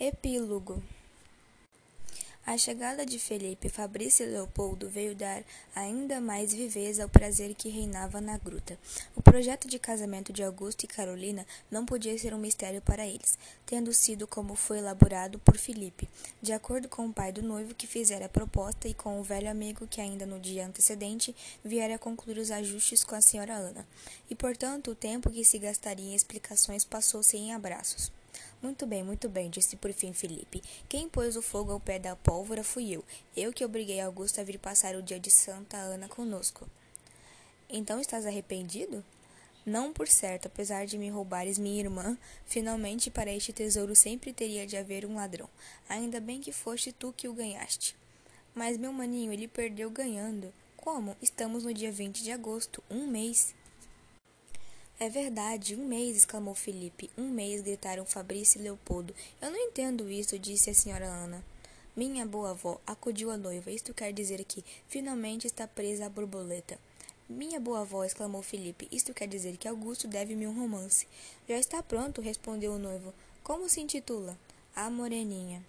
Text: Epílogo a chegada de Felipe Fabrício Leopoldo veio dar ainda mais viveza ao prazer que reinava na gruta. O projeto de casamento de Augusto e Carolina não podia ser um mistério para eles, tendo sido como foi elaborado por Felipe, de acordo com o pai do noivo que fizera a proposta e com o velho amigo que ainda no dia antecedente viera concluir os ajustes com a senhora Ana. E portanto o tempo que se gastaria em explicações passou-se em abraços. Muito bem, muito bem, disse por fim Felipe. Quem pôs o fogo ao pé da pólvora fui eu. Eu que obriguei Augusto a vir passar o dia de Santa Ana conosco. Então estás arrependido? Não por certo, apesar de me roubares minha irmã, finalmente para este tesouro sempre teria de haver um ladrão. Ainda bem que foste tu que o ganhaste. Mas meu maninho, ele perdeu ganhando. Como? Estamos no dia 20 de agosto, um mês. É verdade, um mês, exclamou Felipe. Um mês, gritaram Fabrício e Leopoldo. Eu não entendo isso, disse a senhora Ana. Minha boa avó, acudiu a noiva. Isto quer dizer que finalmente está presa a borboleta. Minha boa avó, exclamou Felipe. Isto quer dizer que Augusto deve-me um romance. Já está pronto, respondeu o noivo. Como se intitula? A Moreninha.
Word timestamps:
Epílogo 0.00 0.80
a 2.48 2.56
chegada 2.56 3.04
de 3.04 3.18
Felipe 3.18 3.68
Fabrício 3.68 4.24
Leopoldo 4.24 4.88
veio 4.88 5.14
dar 5.14 5.44
ainda 5.76 6.18
mais 6.18 6.50
viveza 6.50 7.02
ao 7.02 7.08
prazer 7.08 7.54
que 7.54 7.68
reinava 7.68 8.22
na 8.22 8.38
gruta. 8.38 8.78
O 9.14 9.20
projeto 9.20 9.68
de 9.68 9.78
casamento 9.78 10.32
de 10.32 10.42
Augusto 10.42 10.84
e 10.84 10.86
Carolina 10.86 11.46
não 11.70 11.84
podia 11.84 12.16
ser 12.16 12.32
um 12.32 12.38
mistério 12.38 12.80
para 12.80 13.06
eles, 13.06 13.36
tendo 13.66 13.92
sido 13.92 14.26
como 14.26 14.54
foi 14.54 14.78
elaborado 14.78 15.38
por 15.40 15.58
Felipe, 15.58 16.08
de 16.40 16.54
acordo 16.54 16.88
com 16.88 17.04
o 17.04 17.12
pai 17.12 17.32
do 17.32 17.42
noivo 17.42 17.74
que 17.74 17.86
fizera 17.86 18.24
a 18.24 18.30
proposta 18.30 18.88
e 18.88 18.94
com 18.94 19.20
o 19.20 19.22
velho 19.22 19.50
amigo 19.50 19.86
que 19.86 20.00
ainda 20.00 20.24
no 20.24 20.40
dia 20.40 20.66
antecedente 20.66 21.36
viera 21.62 21.98
concluir 21.98 22.38
os 22.38 22.50
ajustes 22.50 23.04
com 23.04 23.14
a 23.14 23.20
senhora 23.20 23.52
Ana. 23.52 23.86
E 24.30 24.34
portanto 24.34 24.92
o 24.92 24.94
tempo 24.94 25.30
que 25.30 25.44
se 25.44 25.58
gastaria 25.58 26.12
em 26.12 26.14
explicações 26.14 26.82
passou-se 26.82 27.36
em 27.36 27.52
abraços. 27.52 28.10
Muito 28.60 28.86
bem, 28.86 29.04
muito 29.04 29.28
bem, 29.28 29.48
disse 29.48 29.76
por 29.76 29.92
fim 29.92 30.12
Felipe. 30.12 30.60
Quem 30.88 31.08
pôs 31.08 31.36
o 31.36 31.42
fogo 31.42 31.70
ao 31.70 31.78
pé 31.78 32.00
da 32.00 32.16
pólvora 32.16 32.64
fui 32.64 32.90
eu. 32.90 33.04
Eu 33.36 33.52
que 33.52 33.64
obriguei 33.64 34.00
Augusto 34.00 34.40
a 34.40 34.44
vir 34.44 34.58
passar 34.58 34.96
o 34.96 35.02
dia 35.02 35.20
de 35.20 35.30
Santa 35.30 35.76
Ana 35.76 36.08
conosco. 36.08 36.68
Então 37.70 38.00
estás 38.00 38.26
arrependido? 38.26 39.04
Não 39.64 39.92
por 39.92 40.08
certo, 40.08 40.46
apesar 40.46 40.86
de 40.86 40.98
me 40.98 41.08
roubares 41.08 41.56
minha 41.56 41.78
irmã, 41.78 42.18
finalmente 42.46 43.12
para 43.12 43.32
este 43.32 43.52
tesouro 43.52 43.94
sempre 43.94 44.32
teria 44.32 44.66
de 44.66 44.76
haver 44.76 45.06
um 45.06 45.14
ladrão. 45.14 45.48
Ainda 45.88 46.20
bem 46.20 46.40
que 46.40 46.50
foste 46.50 46.90
tu 46.90 47.14
que 47.16 47.28
o 47.28 47.34
ganhaste. 47.34 47.94
Mas 48.54 48.76
meu 48.76 48.92
maninho, 48.92 49.32
ele 49.32 49.46
perdeu 49.46 49.88
ganhando. 49.88 50.52
Como? 50.76 51.16
Estamos 51.22 51.62
no 51.62 51.72
dia 51.72 51.92
20 51.92 52.24
de 52.24 52.32
agosto, 52.32 52.82
um 52.90 53.06
mês. 53.06 53.54
É 55.00 55.08
verdade, 55.08 55.76
um 55.76 55.86
mês, 55.86 56.16
exclamou 56.16 56.56
Felipe. 56.56 57.08
Um 57.16 57.28
mês, 57.28 57.60
gritaram 57.60 58.04
Fabrício 58.04 58.58
e 58.58 58.64
Leopoldo. 58.64 59.14
Eu 59.40 59.48
não 59.48 59.56
entendo 59.56 60.10
isso, 60.10 60.36
disse 60.36 60.70
a 60.70 60.74
senhora 60.74 61.06
Ana. 61.06 61.44
Minha 61.94 62.26
boa 62.26 62.50
avó, 62.50 62.80
acudiu 62.84 63.30
a 63.30 63.36
noiva. 63.36 63.70
Isto 63.70 63.94
quer 63.94 64.12
dizer 64.12 64.42
que 64.44 64.64
finalmente 64.88 65.46
está 65.46 65.68
presa 65.68 66.06
a 66.06 66.10
borboleta. 66.10 66.76
Minha 67.28 67.60
boa 67.60 67.82
avó, 67.82 68.04
exclamou 68.04 68.42
Felipe. 68.42 68.88
Isto 68.90 69.14
quer 69.14 69.28
dizer 69.28 69.56
que 69.56 69.68
Augusto 69.68 70.08
deve-me 70.08 70.48
um 70.48 70.58
romance. 70.58 71.06
Já 71.48 71.56
está 71.56 71.80
pronto, 71.80 72.20
respondeu 72.20 72.72
o 72.72 72.78
noivo. 72.78 73.14
Como 73.44 73.68
se 73.68 73.80
intitula? 73.80 74.36
A 74.74 74.90
Moreninha. 74.90 75.62